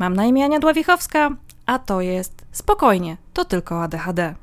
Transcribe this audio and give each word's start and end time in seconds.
Mam 0.00 0.14
na 0.14 0.24
imię 0.24 0.44
Ania 0.44 0.58
Dławichowska, 0.58 1.30
a 1.66 1.78
to 1.78 2.00
jest 2.00 2.44
Spokojnie, 2.52 3.16
to 3.32 3.44
tylko 3.44 3.82
ADHD. 3.82 4.34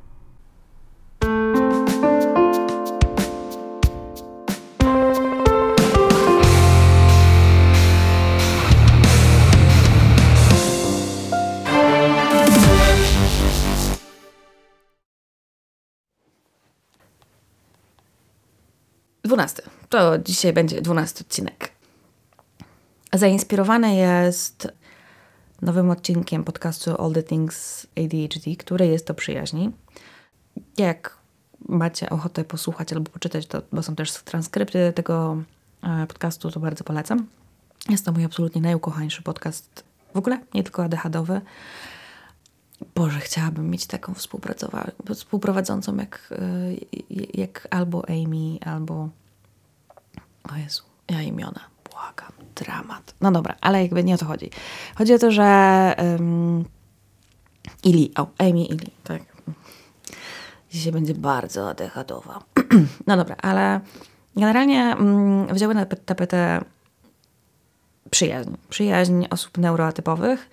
Dwunasty. 19.23 19.62
To 19.89 20.17
dzisiaj 20.17 20.53
będzie 20.53 20.81
dwunasty 20.81 21.23
odcinek. 21.23 21.71
Zainspirowany 23.13 23.95
jest 23.95 24.67
nowym 25.62 25.89
odcinkiem 25.89 26.44
podcastu 26.44 27.02
All 27.02 27.13
the 27.13 27.23
Things 27.23 27.88
ADHD, 27.95 28.55
który 28.58 28.88
jest 28.88 29.12
o 29.12 29.13
przyjaźni. 29.13 29.72
Jak 30.77 31.18
macie 31.68 32.09
ochotę 32.09 32.44
posłuchać 32.44 32.94
albo 32.94 33.12
poczytać, 33.12 33.48
to, 33.48 33.62
bo 33.72 33.84
są 33.84 33.96
też 33.96 34.12
transkrypty 34.12 34.94
tego 34.96 35.38
e, 35.84 36.08
podcastu, 36.08 36.52
to 36.52 36.59
bardzo 36.59 36.84
polecam. 36.84 37.27
Jest 37.90 38.05
to 38.05 38.12
mój 38.12 38.26
absolutnie 38.26 38.62
najukochańszy 38.62 39.22
podcast 39.22 39.84
w 40.13 40.18
ogóle, 40.18 40.40
nie 40.54 40.63
tylko 40.63 40.84
ADHDowy. 40.84 41.41
Boże, 42.96 43.20
chciałabym 43.20 43.70
mieć 43.70 43.88
taką 43.88 44.13
współprowadzącą 45.13 45.98
jak, 45.98 46.30
e, 46.32 47.16
jak 47.34 47.68
albo 47.71 48.10
Amy, 48.10 48.60
albo 48.66 49.10
o 50.52 50.55
Jezu, 50.55 50.84
ja 51.10 51.21
imiona, 51.21 51.60
dramat. 52.56 53.16
No 53.22 53.32
dobra, 53.32 53.56
ale 53.62 53.82
jakby 53.82 54.04
nie 54.04 54.16
o 54.16 54.18
to 54.18 54.26
chodzi. 54.26 54.50
Chodzi 54.96 55.14
o 55.14 55.20
to, 55.20 55.32
że 55.32 55.96
um, 55.98 56.66
Ili, 57.84 58.12
o, 58.18 58.28
Amy 58.38 58.66
Ili, 58.66 58.91
tak. 59.04 59.21
Dzisiaj 60.71 60.91
będzie 60.91 61.13
bardzo 61.13 61.70
adechadowa. 61.70 62.44
no 63.08 63.18
dobra, 63.18 63.36
ale 63.41 63.80
generalnie 64.36 64.95
um, 64.99 65.47
wzięły 65.47 65.75
na 65.75 65.86
tapetę 65.86 66.61
przyjaźń. 68.09 68.49
Przyjaźń 68.69 69.25
osób 69.30 69.58
neuroatypowych 69.58 70.49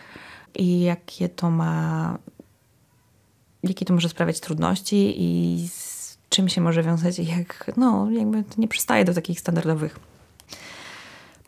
i 0.55 0.81
jakie 0.81 1.29
to 1.29 1.51
ma 1.51 2.19
jakie 3.63 3.85
to 3.85 3.95
może 3.95 4.09
sprawiać 4.09 4.41
trudności 4.41 5.15
i 5.23 5.69
z 5.69 6.19
czym 6.29 6.49
się 6.49 6.61
może 6.61 6.83
wiązać 6.83 7.19
i 7.19 7.27
jak, 7.27 7.71
no, 7.77 8.11
jakby 8.11 8.45
nie 8.59 8.69
przystaje 8.69 9.05
do 9.05 9.15
takich 9.15 9.41
standardowych 9.41 9.99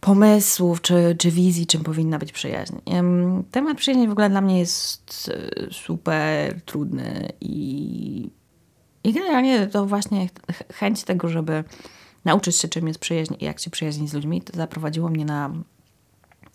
pomysłów 0.07 0.83
czy, 0.83 1.17
czy 1.19 1.31
wizji, 1.31 1.67
czym 1.67 1.83
powinna 1.83 2.19
być 2.19 2.33
przyjaźń. 2.33 2.77
Temat 3.51 3.77
przyjaźni 3.77 4.09
w 4.09 4.13
ogóle 4.13 4.31
dla 4.31 4.41
mnie 4.41 4.59
jest 4.59 5.31
e, 5.35 5.73
super 5.73 6.61
trudny 6.63 7.33
i, 7.41 8.31
i 9.05 9.13
generalnie 9.13 9.67
to 9.67 9.87
właśnie 9.87 10.29
chęć 10.73 11.05
tego, 11.05 11.29
żeby 11.29 11.65
nauczyć 12.25 12.57
się, 12.57 12.69
czym 12.69 12.89
jest 12.89 13.01
przyjaźń 13.01 13.35
i 13.41 13.45
jak 13.45 13.61
się 13.61 13.71
przyjaźnić 13.71 14.11
z 14.11 14.15
ludźmi, 14.15 14.43
to 14.43 14.57
zaprowadziło 14.57 15.09
mnie 15.09 15.25
na 15.25 15.51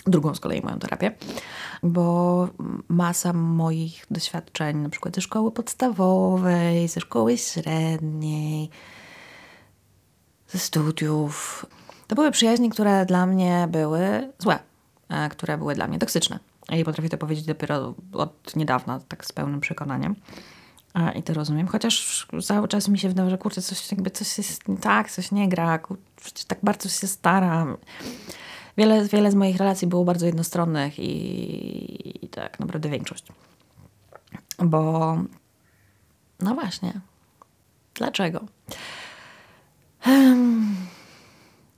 drugą 0.08 0.36
z 0.36 0.40
kolei 0.40 0.62
moją 0.62 0.80
terapię, 0.80 1.12
bo 1.84 2.48
masa 2.88 3.34
moich 3.34 4.06
doświadczeń, 4.12 4.78
na 4.78 4.90
przykład 4.90 5.16
ze 5.16 5.22
szkoły 5.22 5.52
podstawowej, 5.52 6.88
ze 6.88 7.02
szkoły 7.02 7.38
średniej, 7.38 8.70
ze 10.48 10.60
studiów, 10.60 11.66
to 12.12 12.16
były 12.16 12.32
przyjaźnie, 12.32 12.70
które 12.70 13.06
dla 13.06 13.26
mnie 13.26 13.68
były 13.70 14.32
złe, 14.40 14.60
które 15.30 15.58
były 15.58 15.76
dla 15.76 15.88
mnie 15.88 16.00
toksyczne. 16.00 16.40
I 16.70 16.86
potrafię 16.86 17.10
to 17.10 17.18
powiedzieć 17.18 17.46
dopiero 17.46 17.94
od 18.14 18.56
niedawna, 18.56 19.00
tak 19.08 19.26
z 19.26 19.32
pełnym 19.32 19.60
przekonaniem. 19.60 20.16
I 21.16 21.24
to 21.24 21.34
rozumiem, 21.34 21.68
chociaż 21.68 22.28
cały 22.44 22.68
czas 22.68 22.88
mi 22.88 23.00
się 23.00 23.08
wydaje, 23.08 23.30
że 23.30 23.38
kurczę, 23.38 23.62
coś, 23.62 23.92
jakby 23.92 24.10
coś 24.10 24.38
jest 24.38 24.64
tak, 24.82 25.12
coś 25.12 25.32
nie 25.32 25.50
gra, 25.50 25.80
kurczę, 25.80 26.46
tak 26.48 26.60
bardzo 26.64 26.90
się 26.90 27.08
staram. 27.08 27.78
Wiele, 28.78 29.06
wiele 29.06 29.32
z 29.32 29.36
moich 29.36 29.58
relacji 29.58 29.88
było 29.88 30.06
bardzo 30.06 30.26
jednostronnych 30.26 31.00
i, 31.00 32.26
i 32.26 32.28
tak 32.28 32.60
naprawdę 32.60 32.90
większość. 32.90 33.26
Bo 34.60 35.18
no 36.40 36.56
właśnie, 36.56 36.94
dlaczego? 37.96 38.42
Um, 40.08 40.76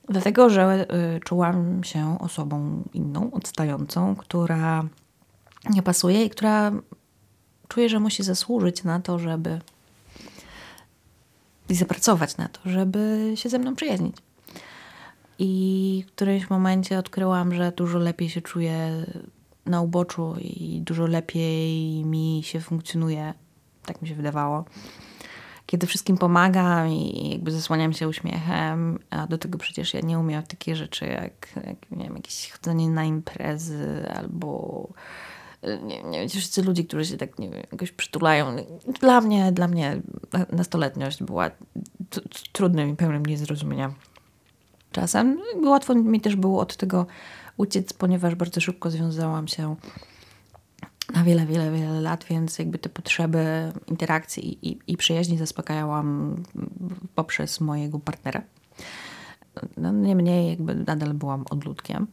Dlatego, 0.08 0.50
że 0.50 0.86
y, 1.16 1.20
czułam 1.20 1.84
się 1.84 2.18
osobą 2.18 2.82
inną, 2.92 3.30
odstającą, 3.30 4.16
która 4.16 4.84
nie 5.70 5.82
pasuje 5.82 6.24
i 6.24 6.30
która 6.30 6.72
czuje, 7.68 7.88
że 7.88 8.00
musi 8.00 8.22
zasłużyć 8.22 8.84
na 8.84 9.00
to, 9.00 9.18
żeby 9.18 9.60
i 11.68 11.74
zapracować 11.74 12.36
na 12.36 12.48
to, 12.48 12.60
żeby 12.64 13.32
się 13.34 13.48
ze 13.48 13.58
mną 13.58 13.74
przyjaźnić. 13.74 14.16
I 15.38 16.04
w 16.08 16.12
którymś 16.12 16.50
momencie 16.50 16.98
odkryłam, 16.98 17.54
że 17.54 17.72
dużo 17.72 17.98
lepiej 17.98 18.30
się 18.30 18.40
czuję 18.40 19.06
na 19.66 19.80
uboczu 19.80 20.34
i 20.40 20.80
dużo 20.84 21.06
lepiej 21.06 22.04
mi 22.04 22.40
się 22.44 22.60
funkcjonuje, 22.60 23.34
tak 23.86 24.02
mi 24.02 24.08
się 24.08 24.14
wydawało, 24.14 24.64
kiedy 25.66 25.86
wszystkim 25.86 26.18
pomagam 26.18 26.88
i 26.88 27.30
jakby 27.30 27.50
zasłaniam 27.50 27.92
się 27.92 28.08
uśmiechem, 28.08 28.98
a 29.10 29.26
do 29.26 29.38
tego 29.38 29.58
przecież 29.58 29.94
ja 29.94 30.00
nie 30.00 30.18
umiem 30.18 30.42
takie 30.42 30.76
rzeczy 30.76 31.06
jak, 31.06 31.66
jak 31.66 31.90
nie 31.90 32.04
wiem, 32.04 32.16
jakieś 32.16 32.50
chodzenie 32.50 32.90
na 32.90 33.04
imprezy 33.04 34.08
albo 34.14 34.88
nie, 35.82 36.02
nie 36.02 36.20
wiem, 36.20 36.28
wszyscy 36.28 36.62
ludzie, 36.62 36.84
którzy 36.84 37.06
się 37.06 37.16
tak 37.16 37.38
nie 37.38 37.50
wiem, 37.50 37.62
jakoś 37.72 37.92
przytulają. 37.92 38.56
Dla 39.00 39.20
mnie, 39.20 39.52
dla 39.52 39.68
mnie 39.68 40.00
nastoletniość 40.52 41.22
była 41.22 41.50
trudnym 42.52 42.90
i 42.90 42.96
pełnym 42.96 43.26
niezrozumienia 43.26 43.94
czasem. 44.92 45.40
Łatwo 45.64 45.94
mi 45.94 46.20
też 46.20 46.36
było 46.36 46.60
od 46.60 46.76
tego 46.76 47.06
uciec, 47.56 47.92
ponieważ 47.92 48.34
bardzo 48.34 48.60
szybko 48.60 48.90
związałam 48.90 49.48
się 49.48 49.76
na 51.12 51.24
wiele, 51.24 51.46
wiele, 51.46 51.70
wiele 51.72 52.00
lat, 52.00 52.24
więc 52.24 52.58
jakby 52.58 52.78
te 52.78 52.88
potrzeby 52.88 53.72
interakcji 53.86 54.68
i, 54.68 54.78
i 54.86 54.96
przyjaźni 54.96 55.38
zaspokajałam 55.38 56.36
poprzez 57.14 57.60
mojego 57.60 57.98
partnera. 57.98 58.42
No, 59.76 59.92
niemniej 59.92 60.50
jakby 60.50 60.74
nadal 60.74 61.14
byłam 61.14 61.44
odludkiem, 61.50 62.06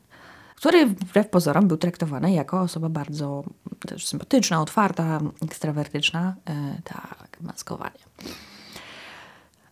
który 0.55 0.85
wbrew 0.85 1.29
pozorom 1.29 1.67
był 1.67 1.77
traktowany 1.77 2.33
jako 2.33 2.61
osoba 2.61 2.89
bardzo 2.89 3.43
też 3.79 4.07
sympatyczna, 4.07 4.61
otwarta, 4.61 5.19
ekstrawertyczna. 5.41 6.35
E, 6.45 6.81
tak, 6.83 7.37
maskowanie. 7.41 7.99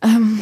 Um, 0.03 0.39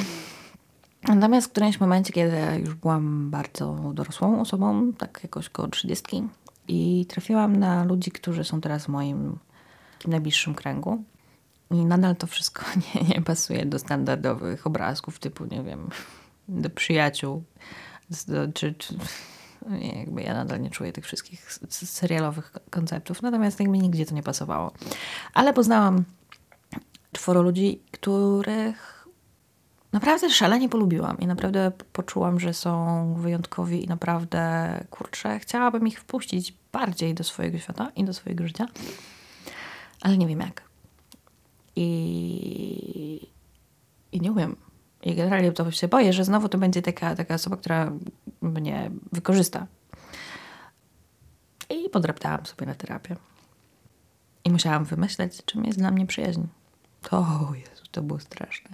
natomiast 1.07 1.47
w 1.47 1.51
którymś 1.51 1.79
momencie, 1.79 2.13
kiedy 2.13 2.37
już 2.65 2.75
byłam 2.75 3.29
bardzo 3.29 3.91
dorosłą 3.93 4.41
osobą, 4.41 4.93
tak 4.93 5.19
jakoś 5.23 5.49
koło 5.49 5.67
trzydziestki, 5.67 6.23
i 6.67 7.05
trafiłam 7.05 7.55
na 7.55 7.83
ludzi, 7.83 8.11
którzy 8.11 8.43
są 8.43 8.61
teraz 8.61 8.85
w 8.85 8.87
moim 8.87 9.39
najbliższym 10.07 10.55
kręgu. 10.55 11.03
I 11.71 11.85
nadal 11.85 12.15
to 12.15 12.27
wszystko 12.27 12.65
nie, 12.95 13.01
nie 13.01 13.21
pasuje 13.21 13.65
do 13.65 13.79
standardowych 13.79 14.67
obrazków 14.67 15.19
typu, 15.19 15.45
nie 15.45 15.63
wiem, 15.63 15.89
do 16.47 16.69
przyjaciół, 16.69 17.43
do, 18.27 18.53
czy, 18.53 18.73
czy 18.73 18.97
nie, 19.79 19.99
jakby 19.99 20.21
ja 20.21 20.33
nadal 20.33 20.61
nie 20.61 20.69
czuję 20.69 20.93
tych 20.93 21.05
wszystkich 21.05 21.53
serialowych 21.69 22.53
konceptów, 22.69 23.21
natomiast 23.21 23.59
jakby 23.59 23.77
nigdzie 23.77 24.05
to 24.05 24.15
nie 24.15 24.23
pasowało. 24.23 24.71
Ale 25.33 25.53
poznałam 25.53 26.03
czworo 27.11 27.41
ludzi, 27.41 27.81
których 27.91 28.96
naprawdę 29.97 30.29
szalenie 30.29 30.69
polubiłam 30.69 31.19
i 31.19 31.27
naprawdę 31.27 31.71
poczułam, 31.93 32.39
że 32.39 32.53
są 32.53 33.13
wyjątkowi 33.13 33.83
i 33.83 33.87
naprawdę, 33.87 34.83
kurczę, 34.89 35.39
chciałabym 35.39 35.87
ich 35.87 35.99
wpuścić 35.99 36.53
bardziej 36.71 37.13
do 37.13 37.23
swojego 37.23 37.57
świata 37.57 37.91
i 37.95 38.03
do 38.03 38.13
swojego 38.13 38.47
życia, 38.47 38.65
ale 40.01 40.17
nie 40.17 40.27
wiem 40.27 40.39
jak. 40.39 40.61
I, 41.75 43.27
i 44.11 44.21
nie 44.21 44.31
umiem. 44.31 44.55
I 45.03 45.15
generalnie 45.15 45.51
to 45.51 45.71
się 45.71 45.87
boję, 45.87 46.13
że 46.13 46.23
znowu 46.23 46.49
to 46.49 46.57
będzie 46.57 46.81
taka, 46.81 47.15
taka 47.15 47.33
osoba, 47.33 47.57
która 47.57 47.91
mnie 48.41 48.91
wykorzysta. 49.11 49.67
I 51.69 51.89
podraptałam 51.89 52.45
sobie 52.45 52.65
na 52.65 52.75
terapię. 52.75 53.15
I 54.45 54.51
musiałam 54.51 54.85
wymyśleć, 54.85 55.45
czym 55.45 55.65
jest 55.65 55.79
dla 55.79 55.91
mnie 55.91 56.05
przyjaźń. 56.05 56.41
To, 57.01 57.51
Jezu, 57.55 57.83
to 57.91 58.01
było 58.01 58.19
straszne 58.19 58.69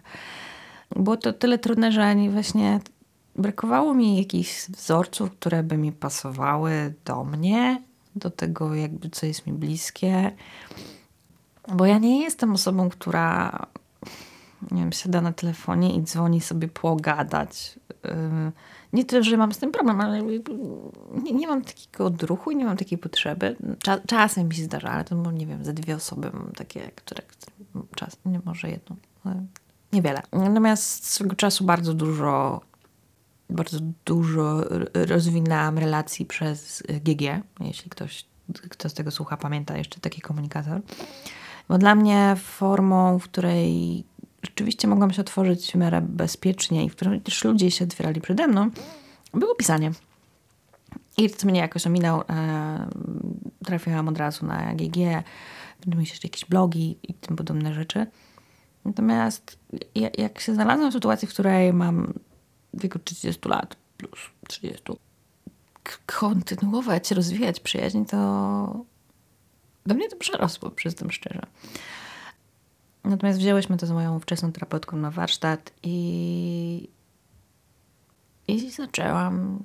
było 0.96 1.18
to 1.18 1.34
tyle 1.34 1.58
trudne, 1.58 1.92
że 1.92 2.16
właśnie 2.32 2.80
brakowało 3.36 3.94
mi 3.94 4.18
jakichś 4.18 4.70
wzorców, 4.70 5.32
które 5.32 5.64
by 5.64 5.78
mi 5.78 5.92
pasowały 5.92 6.94
do 7.06 7.24
mnie, 7.24 7.82
do 8.16 8.30
tego 8.30 8.76
jakby 8.76 9.10
co 9.10 9.26
jest 9.26 9.48
mi 9.48 9.54
bliskie. 9.54 10.32
Bo 11.68 11.86
ja 11.86 11.98
nie 11.98 12.22
jestem 12.22 12.54
osobą, 12.54 12.90
która 12.90 13.60
nie 14.72 14.82
wiem, 14.82 14.92
siada 14.92 15.22
na 15.22 15.34
telefonie 15.34 15.96
i 15.96 16.04
dzwoni 16.04 16.42
sobie 16.42 16.68
pogadać. 16.68 17.80
Nie 18.94 19.06
to, 19.06 19.24
że 19.24 19.38
mam 19.38 19.54
z 19.54 19.58
tym 19.58 19.72
problem, 19.72 20.02
ale 20.02 20.22
nie, 21.24 21.32
nie 21.34 21.48
mam 21.48 21.62
takiego 21.62 22.06
odruchu 22.06 22.52
i 22.52 22.56
nie 22.56 22.66
mam 22.66 22.78
takiej 22.78 22.98
potrzeby. 22.98 23.56
Cza, 23.80 23.98
czasem 24.08 24.48
mi 24.48 24.56
się 24.56 24.64
zdarza, 24.64 24.90
ale 24.90 25.04
to 25.04 25.32
nie 25.32 25.46
wiem, 25.46 25.66
ze 25.66 25.74
dwie 25.74 25.96
osoby 25.96 26.32
mam 26.34 26.52
takie, 26.52 26.92
które, 26.96 27.22
które 27.22 27.52
czas, 27.96 28.18
nie 28.26 28.42
może 28.46 28.70
jedną, 28.70 28.96
niewiele. 29.94 30.22
Natomiast 30.32 31.12
z 31.12 31.18
tego 31.18 31.36
czasu 31.36 31.64
bardzo 31.64 31.94
dużo 31.94 32.62
bardzo 33.50 33.78
dużo 34.06 34.62
rozwinęłam 34.94 35.78
relacji 35.78 36.26
przez 36.26 36.84
GG, 36.88 37.22
jeśli 37.60 37.90
ktoś, 37.90 38.26
kto 38.70 38.90
z 38.90 38.94
tego 38.94 39.12
słucha, 39.12 39.38
pamięta 39.38 39.78
jeszcze 39.78 40.00
taki 40.00 40.22
komunikator. 40.22 40.82
Bo 41.70 41.78
dla 41.78 41.96
mnie 41.96 42.36
formą, 42.44 43.20
w 43.20 43.24
której 43.24 44.04
rzeczywiście 44.44 44.88
mogłam 44.88 45.14
się 45.14 45.22
otworzyć 45.22 45.72
w 45.72 45.76
miarę 45.76 46.02
bezpiecznie 46.02 46.86
i 46.86 46.90
w 46.90 46.96
której 46.96 47.22
też 47.22 47.44
ludzie 47.44 47.72
się 47.72 47.86
otwierali 47.86 48.22
przede 48.22 48.48
mną, 48.48 48.70
było 49.34 49.56
pisanie. 49.56 49.92
I 51.18 51.30
to 51.30 51.48
mnie 51.48 51.60
jakoś 51.60 51.88
ominął. 51.88 52.22
E, 52.30 52.90
trafiłam 53.66 54.08
od 54.08 54.18
razu 54.18 54.46
na 54.46 54.74
GG, 54.74 54.98
będę 55.86 56.00
jeszcze 56.00 56.28
jakieś 56.28 56.46
blogi 56.46 56.98
i 57.04 57.14
tym 57.14 57.36
podobne 57.36 57.74
rzeczy. 57.74 58.08
Natomiast 58.86 59.60
jak 60.18 60.40
się 60.40 60.54
znalazłam 60.54 60.90
w 60.90 60.94
sytuacji, 60.94 61.28
w 61.28 61.34
której 61.34 61.74
mam 61.74 62.14
wieku 62.74 63.00
30 63.00 63.50
lat 63.50 63.76
plus 63.98 64.20
30 64.48 64.84
kontynuować, 66.06 67.12
rozwijać 67.12 67.60
przyjaźń, 67.60 68.06
to 68.06 68.86
do 69.86 69.96
mnie 69.96 70.10
to 70.10 70.16
przerosło, 70.16 70.72
przyznam 70.72 71.12
szczerze. 71.12 71.42
Natomiast 73.04 73.40
wzięłyśmy 73.40 73.78
to 73.78 73.86
z 73.88 73.92
moją 73.92 74.20
wczesną 74.20 74.52
terapeutką 74.52 74.98
na 74.98 75.12
warsztat 75.12 75.72
i, 75.84 76.90
i 78.48 78.72
zaczęłam 78.72 79.64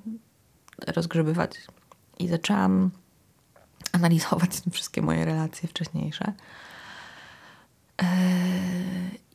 rozgrzebywać 0.87 1.51
i 2.19 2.27
zaczęłam 2.27 2.91
analizować 3.91 4.51
wszystkie 4.71 5.01
moje 5.01 5.25
relacje 5.25 5.69
wcześniejsze. 5.69 6.33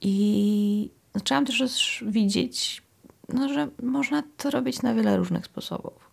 I 0.05 0.91
zaczęłam 1.15 1.47
też 1.47 2.05
widzieć, 2.07 2.83
no, 3.29 3.49
że 3.49 3.69
można 3.83 4.23
to 4.37 4.51
robić 4.51 4.83
na 4.83 4.95
wiele 4.95 5.17
różnych 5.17 5.45
sposobów. 5.45 6.11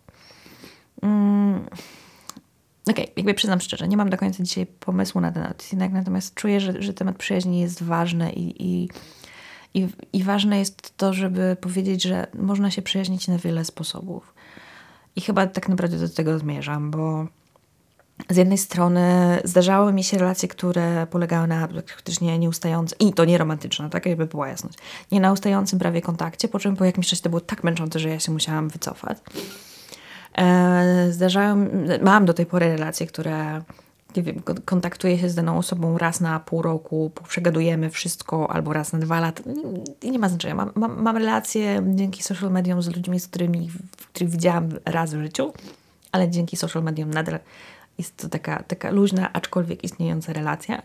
Mm 1.02 1.66
Okej, 2.90 3.04
okay, 3.04 3.14
jakby 3.16 3.34
przyznam 3.34 3.60
szczerze, 3.60 3.88
nie 3.88 3.96
mam 3.96 4.10
do 4.10 4.16
końca 4.16 4.42
dzisiaj 4.42 4.66
pomysłu 4.66 5.20
na 5.20 5.32
ten 5.32 5.42
odcinek, 5.42 5.92
natomiast 5.92 6.34
czuję, 6.34 6.60
że, 6.60 6.82
że 6.82 6.94
temat 6.94 7.16
przyjaźni 7.16 7.60
jest 7.60 7.82
ważny 7.82 8.32
i, 8.32 8.66
i, 8.66 8.88
i, 9.74 9.88
i 10.12 10.22
ważne 10.22 10.58
jest 10.58 10.96
to, 10.96 11.12
żeby 11.12 11.56
powiedzieć, 11.60 12.02
że 12.02 12.26
można 12.34 12.70
się 12.70 12.82
przyjaźnić 12.82 13.28
na 13.28 13.38
wiele 13.38 13.64
sposobów. 13.64 14.34
I 15.16 15.20
chyba 15.20 15.46
tak 15.46 15.68
naprawdę 15.68 15.98
do 15.98 16.08
tego 16.08 16.38
zmierzam, 16.38 16.90
bo 16.90 17.26
z 18.30 18.36
jednej 18.36 18.58
strony 18.58 19.38
zdarzały 19.44 19.92
mi 19.92 20.04
się 20.04 20.18
relacje, 20.18 20.48
które 20.48 21.06
polegały 21.06 21.46
na 21.46 21.68
praktycznie 21.68 22.38
nieustającym, 22.38 22.98
i 22.98 23.12
to 23.12 23.24
nie 23.24 23.38
romantyczne, 23.38 23.90
tak 23.90 24.06
jakby 24.06 24.26
była 24.26 24.48
jasność, 24.48 24.78
nie 25.12 25.20
na 25.20 25.32
ustającym 25.32 25.78
prawie 25.78 26.02
kontakcie, 26.02 26.48
po 26.48 26.58
czym 26.58 26.76
po 26.76 26.84
jakimś 26.84 27.08
czasie 27.08 27.22
to 27.22 27.28
było 27.28 27.40
tak 27.40 27.64
męczące, 27.64 27.98
że 27.98 28.08
ja 28.08 28.20
się 28.20 28.32
musiałam 28.32 28.68
wycofać. 28.68 29.18
E, 30.38 31.06
zdarzają, 31.10 31.68
mam 32.02 32.24
do 32.24 32.34
tej 32.34 32.46
pory 32.46 32.76
relacje, 32.76 33.06
które 33.06 33.62
nie 34.16 34.22
wiem, 34.22 34.42
kontaktuję 34.64 35.18
się 35.18 35.28
z 35.28 35.34
daną 35.34 35.58
osobą 35.58 35.98
raz 35.98 36.20
na 36.20 36.40
pół 36.40 36.62
roku, 36.62 37.10
przegadujemy 37.28 37.90
wszystko, 37.90 38.50
albo 38.50 38.72
raz 38.72 38.92
na 38.92 38.98
dwa 38.98 39.20
lata. 39.20 39.42
Nie, 40.02 40.10
nie 40.10 40.18
ma 40.18 40.28
znaczenia. 40.28 40.54
Mam, 40.54 40.72
mam, 40.74 41.02
mam, 41.02 41.16
relacje 41.16 41.82
dzięki 41.86 42.22
social 42.22 42.50
mediom 42.50 42.82
z 42.82 42.96
ludźmi, 42.96 43.20
z 43.20 43.28
którymi, 43.28 43.70
których 44.12 44.30
widziałam 44.30 44.68
raz 44.84 45.14
w 45.14 45.22
życiu, 45.22 45.52
ale 46.12 46.30
dzięki 46.30 46.56
social 46.56 46.82
mediom 46.82 47.10
nadal 47.10 47.38
jest 48.02 48.16
to 48.16 48.28
taka, 48.28 48.62
taka 48.62 48.90
luźna, 48.90 49.32
aczkolwiek 49.32 49.84
istniejąca 49.84 50.32
relacja. 50.32 50.82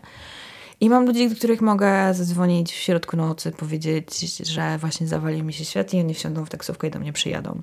I 0.80 0.90
mam 0.90 1.06
ludzi, 1.06 1.28
do 1.28 1.36
których 1.36 1.60
mogę 1.60 2.14
zadzwonić 2.14 2.72
w 2.72 2.76
środku 2.76 3.16
nocy, 3.16 3.52
powiedzieć, 3.52 4.20
że 4.48 4.78
właśnie 4.78 5.06
zawali 5.06 5.42
mi 5.42 5.52
się 5.52 5.64
świat 5.64 5.94
i 5.94 6.00
oni 6.00 6.14
wsiądą 6.14 6.44
w 6.44 6.50
taksówkę 6.50 6.88
i 6.88 6.90
do 6.90 6.98
mnie 6.98 7.12
przyjadą. 7.12 7.62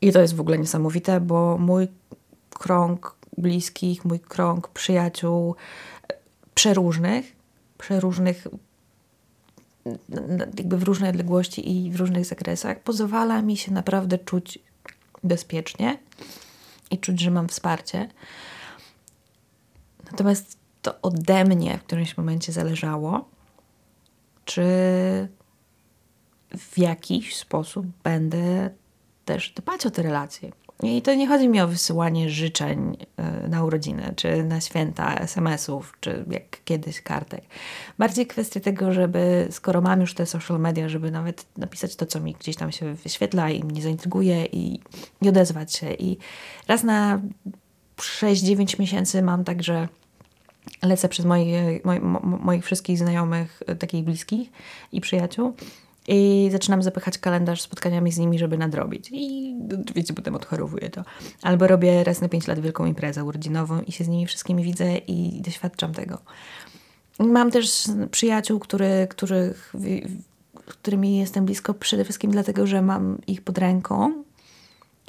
I 0.00 0.12
to 0.12 0.20
jest 0.20 0.36
w 0.36 0.40
ogóle 0.40 0.58
niesamowite, 0.58 1.20
bo 1.20 1.58
mój 1.58 1.88
krąg 2.50 3.16
bliskich, 3.38 4.04
mój 4.04 4.20
krąg 4.20 4.68
przyjaciół 4.68 5.54
przeróżnych, 6.54 7.32
przeróżnych 7.78 8.46
jakby 10.58 10.78
w 10.78 10.82
różnej 10.82 11.10
odległości 11.10 11.86
i 11.86 11.90
w 11.90 11.96
różnych 11.96 12.24
zakresach 12.24 12.80
pozwala 12.80 13.42
mi 13.42 13.56
się 13.56 13.72
naprawdę 13.72 14.18
czuć 14.18 14.58
bezpiecznie 15.24 15.98
i 16.90 16.98
czuć, 16.98 17.20
że 17.20 17.30
mam 17.30 17.48
wsparcie. 17.48 18.08
Natomiast 20.10 20.58
to 20.82 21.00
ode 21.02 21.44
mnie 21.44 21.78
w 21.78 21.82
którymś 21.82 22.16
momencie 22.16 22.52
zależało, 22.52 23.28
czy 24.44 24.62
w 26.58 26.78
jakiś 26.78 27.36
sposób 27.36 27.86
będę 28.02 28.70
też 29.24 29.50
dbać 29.50 29.86
o 29.86 29.90
te 29.90 30.02
relacje. 30.02 30.52
I 30.82 31.02
to 31.02 31.14
nie 31.14 31.26
chodzi 31.26 31.48
mi 31.48 31.60
o 31.60 31.68
wysyłanie 31.68 32.30
życzeń 32.30 32.96
e, 33.16 33.48
na 33.48 33.64
urodziny, 33.64 34.12
czy 34.16 34.44
na 34.44 34.60
święta, 34.60 35.14
SMS-ów, 35.14 35.96
czy 36.00 36.24
jak 36.30 36.64
kiedyś 36.64 37.00
kartek. 37.00 37.44
Bardziej 37.98 38.26
kwestia 38.26 38.60
tego, 38.60 38.92
żeby 38.92 39.48
skoro 39.50 39.80
mam 39.80 40.00
już 40.00 40.14
te 40.14 40.26
social 40.26 40.60
media, 40.60 40.88
żeby 40.88 41.10
nawet 41.10 41.46
napisać 41.56 41.96
to, 41.96 42.06
co 42.06 42.20
mi 42.20 42.36
gdzieś 42.40 42.56
tam 42.56 42.72
się 42.72 42.94
wyświetla 42.94 43.50
i 43.50 43.64
mnie 43.64 43.82
zaintryguje 43.82 44.46
i, 44.46 44.80
i 45.22 45.28
odezwać 45.28 45.74
się. 45.74 45.92
I 45.92 46.18
raz 46.68 46.82
na 46.82 47.20
6-9 47.96 48.80
miesięcy 48.80 49.22
mam 49.22 49.44
także 49.44 49.88
lecę 50.82 51.08
przez 51.08 51.26
moich, 52.24 52.64
wszystkich 52.64 52.98
znajomych, 52.98 53.62
e, 53.66 53.76
takich 53.76 54.04
bliskich 54.04 54.50
i 54.92 55.00
przyjaciół 55.00 55.54
i 56.08 56.48
zaczynam 56.52 56.82
zapychać 56.82 57.18
kalendarz 57.18 57.62
spotkaniami 57.62 58.12
z 58.12 58.18
nimi, 58.18 58.38
żeby 58.38 58.58
nadrobić. 58.58 59.08
I 59.12 59.54
wiecie, 59.94 60.14
potem 60.14 60.34
odchorowuję 60.34 60.90
to. 60.90 61.04
Albo 61.42 61.66
robię 61.66 62.04
raz 62.04 62.20
na 62.20 62.28
pięć 62.28 62.46
lat 62.46 62.60
wielką 62.60 62.86
imprezę 62.86 63.24
urodzinową 63.24 63.80
i 63.80 63.92
się 63.92 64.04
z 64.04 64.08
nimi 64.08 64.26
wszystkimi 64.26 64.64
widzę 64.64 64.96
i 64.96 65.40
doświadczam 65.40 65.92
tego. 65.92 66.18
Mam 67.18 67.50
też 67.50 67.84
przyjaciół, 68.10 68.58
który, 68.58 69.06
których, 69.10 69.74
którymi 70.66 71.18
jestem 71.18 71.44
blisko 71.44 71.74
przede 71.74 72.04
wszystkim 72.04 72.30
dlatego, 72.30 72.66
że 72.66 72.82
mam 72.82 73.18
ich 73.26 73.42
pod 73.42 73.58
ręką 73.58 74.24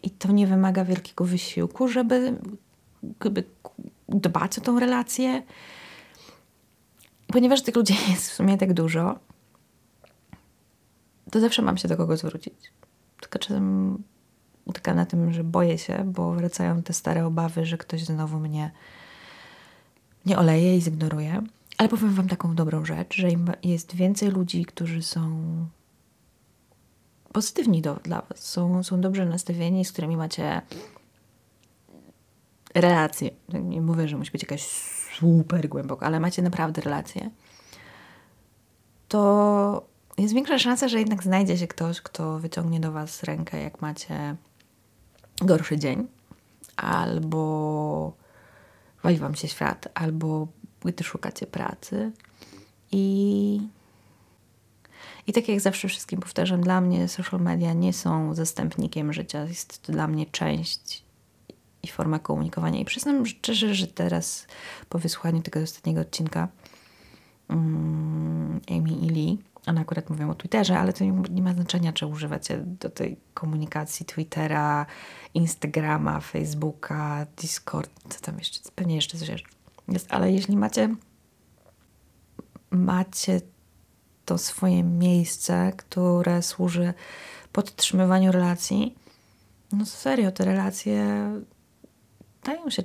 i 0.03 0.09
to 0.09 0.31
nie 0.31 0.47
wymaga 0.47 0.85
wielkiego 0.85 1.25
wysiłku, 1.25 1.87
żeby, 1.87 2.33
żeby 3.23 3.43
dbać 4.09 4.57
o 4.57 4.61
tą 4.61 4.79
relację. 4.79 5.43
Ponieważ 7.27 7.61
tych 7.61 7.75
ludzi 7.75 7.95
jest 8.11 8.29
w 8.29 8.33
sumie 8.33 8.57
tak 8.57 8.73
dużo, 8.73 9.19
to 11.31 11.39
zawsze 11.39 11.61
mam 11.61 11.77
się 11.77 11.87
do 11.87 11.97
kogo 11.97 12.17
zwrócić. 12.17 12.53
Tylko 13.19 13.39
czasem 13.39 13.97
taka 14.73 14.93
na 14.93 15.05
tym, 15.05 15.33
że 15.33 15.43
boję 15.43 15.77
się, 15.77 16.03
bo 16.05 16.31
wracają 16.31 16.83
te 16.83 16.93
stare 16.93 17.25
obawy, 17.25 17.65
że 17.65 17.77
ktoś 17.77 18.03
znowu 18.03 18.39
mnie 18.39 18.71
nie 20.25 20.37
oleje 20.37 20.77
i 20.77 20.81
zignoruje. 20.81 21.41
Ale 21.77 21.89
powiem 21.89 22.13
Wam 22.13 22.27
taką 22.27 22.55
dobrą 22.55 22.85
rzecz, 22.85 23.15
że 23.15 23.27
jest 23.63 23.95
więcej 23.95 24.31
ludzi, 24.31 24.65
którzy 24.65 25.03
są 25.03 25.31
pozytywni 27.33 27.81
do, 27.81 27.95
dla 28.03 28.21
Was, 28.21 28.39
są, 28.39 28.83
są 28.83 29.01
dobrze 29.01 29.25
nastawieni, 29.25 29.85
z 29.85 29.91
którymi 29.91 30.17
macie 30.17 30.61
relacje. 32.75 33.29
Nie 33.53 33.81
mówię, 33.81 34.07
że 34.07 34.17
musi 34.17 34.31
być 34.31 34.43
jakaś 34.43 34.61
super 35.19 35.69
głęboka, 35.69 36.05
ale 36.05 36.19
macie 36.19 36.41
naprawdę 36.41 36.81
relacje. 36.81 37.29
To 39.07 39.85
jest 40.17 40.33
większa 40.33 40.59
szansa, 40.59 40.87
że 40.87 40.99
jednak 40.99 41.23
znajdzie 41.23 41.57
się 41.57 41.67
ktoś, 41.67 42.01
kto 42.01 42.39
wyciągnie 42.39 42.79
do 42.79 42.91
Was 42.91 43.23
rękę, 43.23 43.61
jak 43.61 43.81
macie 43.81 44.35
gorszy 45.41 45.77
dzień, 45.77 46.07
albo 46.75 48.13
wali 49.03 49.17
Wam 49.17 49.35
się 49.35 49.47
świat, 49.47 49.87
albo 49.93 50.47
gdy 50.85 51.03
szukacie 51.03 51.47
pracy. 51.47 52.11
I, 52.91 53.61
I 55.27 55.33
tak 55.33 55.47
jak 55.49 55.61
zawsze 55.61 55.87
wszystkim 55.87 56.19
powtarzam, 56.19 56.61
dla 56.61 56.81
mnie 56.81 57.07
social 57.07 57.39
media 57.39 57.73
nie 57.73 57.93
są 57.93 58.35
zastępnikiem 58.35 59.13
życia, 59.13 59.43
jest 59.43 59.81
to 59.81 59.91
dla 59.91 60.07
mnie 60.07 60.25
część 60.25 61.03
i 61.83 61.87
forma 61.87 62.19
komunikowania. 62.19 62.79
I 62.79 62.85
przyznam 62.85 63.25
szczerze, 63.25 63.75
że 63.75 63.87
teraz 63.87 64.47
po 64.89 64.99
wysłuchaniu 64.99 65.41
tego 65.41 65.59
ostatniego 65.59 66.01
odcinka 66.01 66.47
um, 67.49 68.61
Amy 68.69 68.89
i 68.89 69.09
Lee 69.09 69.37
one 69.67 69.81
akurat 69.81 70.09
mówią 70.09 70.29
o 70.29 70.35
Twitterze, 70.35 70.79
ale 70.79 70.93
to 70.93 71.03
nie, 71.03 71.11
nie 71.11 71.41
ma 71.41 71.53
znaczenia, 71.53 71.93
czy 71.93 72.07
używacie 72.07 72.57
do 72.57 72.89
tej 72.89 73.17
komunikacji 73.33 74.05
Twittera, 74.05 74.85
Instagrama, 75.33 76.19
Facebooka, 76.19 77.25
Discord, 77.37 77.91
co 78.09 78.19
tam 78.19 78.37
jeszcze, 78.37 78.59
pewnie 78.75 78.95
jeszcze 78.95 79.17
coś 79.17 79.43
jest, 79.87 80.13
ale 80.13 80.31
jeśli 80.31 80.57
macie 80.57 80.95
macie 82.71 83.41
to 84.25 84.37
swoje 84.37 84.83
miejsce, 84.83 85.73
które 85.77 86.41
służy 86.41 86.93
podtrzymywaniu 87.51 88.31
relacji, 88.31 88.95
no 89.71 89.85
serio, 89.85 90.31
te 90.31 90.45
relacje 90.45 91.05
dają 92.43 92.69
się 92.69 92.83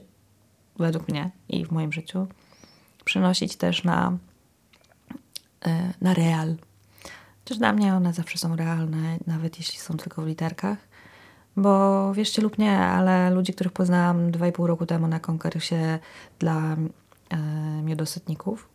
według 0.79 1.09
mnie 1.09 1.31
i 1.49 1.65
w 1.65 1.71
moim 1.71 1.93
życiu 1.93 2.27
przenosić 3.05 3.57
też 3.57 3.85
na, 3.85 4.19
e, 5.67 5.93
na 6.01 6.15
real. 6.15 6.57
Chociaż 7.45 7.59
dla 7.59 7.73
mnie 7.73 7.95
one 7.95 8.13
zawsze 8.13 8.39
są 8.39 8.57
realne, 8.57 9.19
nawet 9.27 9.59
jeśli 9.59 9.79
są 9.79 9.97
tylko 9.97 10.23
w 10.23 10.27
literkach. 10.27 10.79
Bo 11.57 12.15
wierzcie 12.15 12.43
lub 12.43 12.59
nie, 12.59 12.79
ale 12.79 13.31
ludzi, 13.31 13.53
których 13.53 13.73
poznałam 13.73 14.31
2,5 14.31 14.67
roku 14.67 14.87
temu 14.87 15.09
na 15.09 15.21
konkursie 15.21 15.99
dla 16.39 16.77
e, 17.31 17.39
miodosytników, 17.83 18.69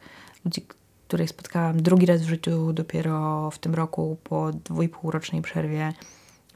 ludzi, 0.46 0.66
których 1.08 1.30
spotkałam 1.30 1.82
drugi 1.82 2.06
raz 2.06 2.22
w 2.22 2.28
życiu 2.28 2.74
dopiero 2.74 3.52
w 3.52 3.60
tym 3.60 3.76
roku 3.76 4.18
po 4.24 4.52
dwójpół 4.52 5.12
rocznej 5.12 5.42
przerwie 5.42 5.94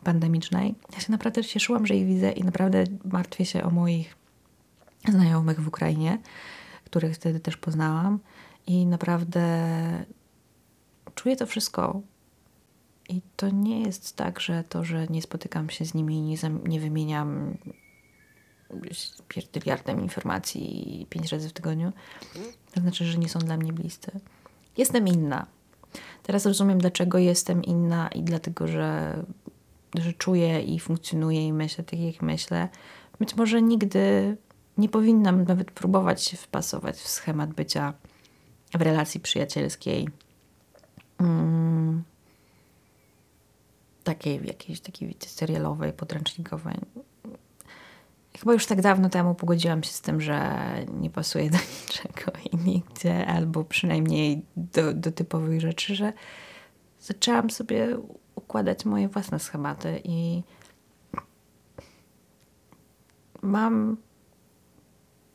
pandemicznej. 0.04 0.76
Ja 0.94 1.00
się 1.00 1.12
naprawdę 1.12 1.44
cieszyłam, 1.44 1.88
że 1.88 1.96
ich 1.96 2.08
widzę 2.08 2.32
i 2.32 2.44
naprawdę 2.44 2.84
martwię 3.06 3.46
się 3.46 3.64
o 3.64 3.70
moich 3.70 4.16
znajomych 5.08 5.62
w 5.62 5.68
Ukrainie, 5.68 6.18
których 6.86 7.16
wtedy 7.16 7.40
też 7.40 7.58
poznałam 7.58 8.20
i 8.68 8.86
naprawdę 8.86 9.46
czuję 11.20 11.36
to 11.36 11.46
wszystko. 11.46 12.02
I 13.10 13.22
to 13.36 13.50
nie 13.50 13.82
jest 13.82 14.16
tak, 14.16 14.40
że 14.40 14.64
to, 14.70 14.84
że 14.84 15.08
nie 15.08 15.22
spotykam 15.22 15.70
się 15.70 15.86
z 15.86 15.94
nimi 15.94 16.16
i 16.16 16.22
nie, 16.22 16.38
nie 16.66 16.80
wymieniam 16.80 17.58
pierdyliardem 19.28 20.02
informacji 20.02 21.08
pięć 21.10 21.32
razy 21.32 21.50
w 21.50 21.54
tygodniu, 21.54 21.92
to 22.74 22.82
znaczy, 22.82 23.06
że 23.06 23.18
nie 23.18 23.30
są 23.30 23.40
dla 23.40 23.58
mnie 23.58 23.74
bliscy. 23.74 24.12
Jestem 24.78 25.08
inna. 25.08 25.46
Teraz 26.24 26.46
rozumiem, 26.46 26.78
dlaczego 26.78 27.18
jestem 27.18 27.64
inna 27.64 28.08
i 28.08 28.24
dlatego, 28.24 28.68
że, 28.68 29.24
że 29.96 30.14
czuję 30.14 30.62
i 30.62 30.80
funkcjonuję 30.80 31.48
i 31.48 31.54
myślę 31.54 31.84
tak, 31.84 32.00
jak 32.00 32.22
myślę. 32.22 32.70
Być 33.20 33.36
może 33.36 33.62
nigdy 33.62 34.38
nie 34.78 34.90
powinnam 34.90 35.44
nawet 35.44 35.72
próbować 35.72 36.24
się 36.24 36.38
wpasować 36.38 36.96
w 36.96 37.08
schemat 37.08 37.54
bycia 37.54 37.94
w 38.74 38.82
relacji 38.82 39.20
przyjacielskiej. 39.20 40.10
Mm, 41.20 42.04
takiej 44.04 44.48
jakiejś 44.48 44.80
takiej 44.80 45.16
serialowej, 45.28 45.94
podręcznikowej. 45.94 46.76
Chyba 48.40 48.54
już 48.54 48.66
tak 48.66 48.82
dawno 48.82 49.10
temu 49.10 49.36
pogodziłam 49.36 49.84
się 49.84 49.92
z 49.92 50.02
tym, 50.02 50.22
że 50.22 50.60
nie 50.94 51.10
pasuje 51.10 51.50
do 51.50 51.58
niczego 51.82 52.32
i 52.52 52.58
nigdzie, 52.58 53.28
albo 53.28 53.64
przynajmniej 53.64 54.42
do, 54.56 54.94
do 54.94 55.12
typowych 55.12 55.62
rzeczy, 55.62 55.96
że 55.96 56.14
zaczęłam 57.00 57.50
sobie 57.50 57.98
układać 58.36 58.86
moje 58.86 59.08
własne 59.08 59.40
schematy 59.40 60.02
i 60.04 60.44
mam 63.42 63.98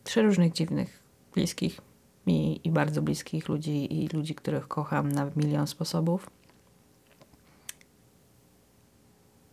trzy 0.04 0.22
różnych 0.22 0.52
dziwnych, 0.52 1.02
bliskich 1.34 1.80
mi 2.26 2.60
i 2.66 2.70
bardzo 2.70 3.02
bliskich 3.02 3.48
ludzi 3.48 4.04
i 4.04 4.08
ludzi, 4.08 4.34
których 4.34 4.68
kocham 4.68 5.12
na 5.12 5.30
milion 5.36 5.66
sposobów. 5.66 6.30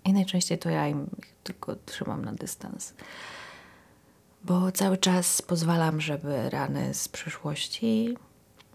I 0.05 0.13
najczęściej 0.13 0.59
to 0.59 0.69
ja 0.69 0.87
im 0.87 1.09
tylko 1.43 1.75
trzymam 1.85 2.25
na 2.25 2.33
dystans. 2.33 2.93
Bo 4.43 4.71
cały 4.71 4.97
czas 4.97 5.41
pozwalam, 5.41 6.01
żeby 6.01 6.49
rany 6.49 6.93
z 6.93 7.07
przyszłości 7.07 8.17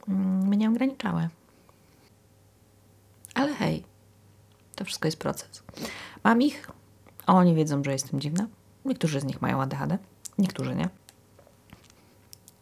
mm, 0.09 0.49
mnie 0.49 0.69
ograniczały. 0.69 1.29
Ale 3.35 3.55
hej, 3.55 3.85
to 4.75 4.85
wszystko 4.85 5.09
jest 5.09 5.19
proces. 5.19 5.63
Mam 6.25 6.43
ich, 6.43 6.71
a 7.27 7.35
oni 7.35 7.55
wiedzą, 7.55 7.85
że 7.85 7.93
jestem 7.93 8.21
dziwna. 8.21 8.47
Niektórzy 8.85 9.21
z 9.21 9.25
nich 9.25 9.43
mają 9.43 9.63
ADHD, 9.63 9.99
niektórzy 10.39 10.75
nie. 10.75 10.89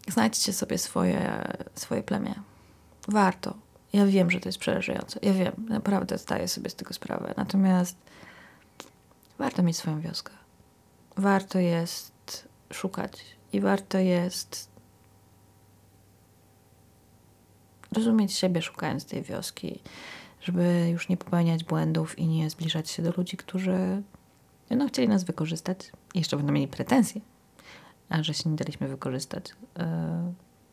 Znajdźcie 0.09 0.53
sobie 0.53 0.79
swoje, 0.79 1.49
swoje 1.75 2.03
plemię. 2.03 2.35
Warto. 3.09 3.55
Ja 3.93 4.07
wiem, 4.07 4.31
że 4.31 4.41
to 4.41 4.49
jest 4.49 4.59
przerażające. 4.59 5.19
Ja 5.23 5.33
wiem, 5.33 5.67
naprawdę 5.69 6.19
zdaję 6.19 6.49
sobie 6.49 6.71
z 6.71 6.75
tego 6.75 6.95
sprawę. 6.95 7.35
Natomiast 7.37 7.97
warto 9.39 9.63
mieć 9.63 9.77
swoją 9.77 10.01
wioskę. 10.01 10.33
Warto 11.17 11.59
jest 11.59 12.49
szukać 12.73 13.37
i 13.53 13.61
warto 13.61 13.99
jest 13.99 14.69
rozumieć 17.93 18.33
siebie 18.33 18.63
szukając 18.63 19.05
tej 19.05 19.23
wioski, 19.23 19.81
żeby 20.41 20.89
już 20.93 21.09
nie 21.09 21.17
popełniać 21.17 21.65
błędów 21.65 22.19
i 22.19 22.27
nie 22.27 22.51
zbliżać 22.51 22.91
się 22.91 23.03
do 23.03 23.13
ludzi, 23.17 23.37
którzy 23.37 24.03
no, 24.71 24.89
chcieli 24.89 25.09
nas 25.09 25.25
wykorzystać 25.25 25.93
i 26.15 26.19
jeszcze 26.19 26.37
będą 26.37 26.53
mieli 26.53 26.69
pretensje 26.69 27.21
a 28.09 28.23
że 28.23 28.35
się 28.35 28.51
nie 28.51 28.57
daliśmy 28.57 28.89
wykorzystać. 28.89 29.45
E, 29.79 30.33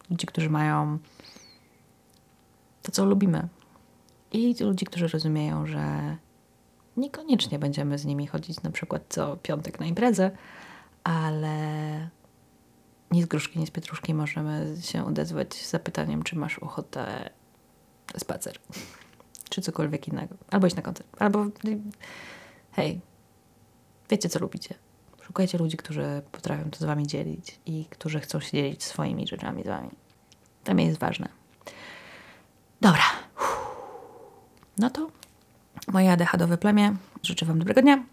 ludzi, 0.10 0.28
którzy 0.28 0.50
mają 0.50 0.98
to, 2.82 2.92
co 2.92 3.06
lubimy. 3.06 3.48
I 4.32 4.56
ludzi, 4.64 4.86
którzy 4.86 5.08
rozumieją, 5.08 5.66
że 5.66 6.18
niekoniecznie 6.98 7.60
będziemy 7.60 7.98
z 7.98 8.06
nimi 8.06 8.28
chodzić 8.28 8.64
na 8.64 8.72
przykład 8.72 9.02
co 9.10 9.38
piątek 9.38 9.80
na 9.80 9.86
imprezę, 9.86 10.32
ale 11.04 11.60
nie 13.12 13.24
z 13.24 13.26
gruszki, 13.26 13.60
nie 13.60 13.68
z 13.68 13.72
pietruszki 13.72 14.14
możemy 14.14 14.76
się 14.82 15.06
odezwać 15.06 15.54
z 15.54 15.70
zapytaniem, 15.70 16.24
czy 16.24 16.36
masz 16.36 16.60
ochotę 16.60 17.30
spacer, 18.18 18.60
czy 19.50 19.62
cokolwiek 19.62 20.08
innego. 20.08 20.36
Albo 20.50 20.68
iść 20.68 20.76
na 20.76 20.82
koncert, 20.82 21.08
albo 21.20 21.46
hej, 22.72 23.02
wiecie, 24.10 24.30
co 24.30 24.40
lubicie. 24.40 24.76
Szukajcie 25.32 25.58
ludzi, 25.58 25.78
którzy 25.78 26.22
potrafią 26.32 26.70
to 26.70 26.80
z 26.80 26.84
wami 26.84 27.08
dzielić 27.08 27.60
i 27.66 27.86
którzy 27.90 28.20
chcą 28.20 28.40
się 28.40 28.52
dzielić 28.52 28.84
swoimi 28.84 29.28
rzeczami 29.28 29.64
z 29.64 29.68
wami. 29.68 29.90
To 30.64 30.74
mi 30.74 30.86
jest 30.86 31.00
ważne. 31.00 31.30
Dobra. 32.82 33.04
No 34.78 34.90
to 34.90 35.08
moje 35.88 36.12
ADHD 36.12 36.58
plemię. 36.58 36.96
Życzę 37.24 37.46
wam 37.46 37.60
dobrego 37.60 37.82
dnia, 37.82 38.04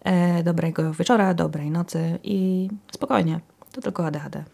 e, 0.00 0.42
dobrego 0.42 0.92
wieczora, 0.92 1.34
dobrej 1.34 1.70
nocy 1.70 2.18
i 2.22 2.68
spokojnie. 2.92 3.40
To 3.72 3.80
tylko 3.80 4.06
ADHD. 4.06 4.44